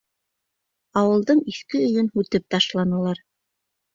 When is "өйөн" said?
1.89-2.09